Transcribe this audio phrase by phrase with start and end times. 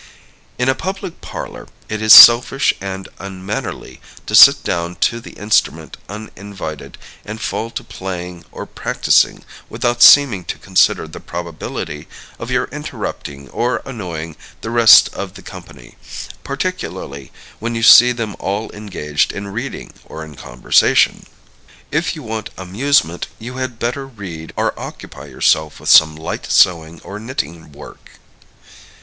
[0.57, 5.95] In a public parlor, it is selfish and unmannerly to sit down to the instrument
[6.09, 12.07] uninvited and fall to playing or practising without seeming to consider the probability
[12.39, 15.97] of your interrupting or annoying the rest of the company,
[16.43, 21.27] particularly when you see them all engaged in reading or in conversation.
[21.91, 26.99] If you want amusement, you had better read or occupy yourself with some light sewing
[27.03, 28.13] or knitting work.